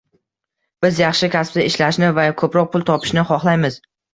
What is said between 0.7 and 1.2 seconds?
Biz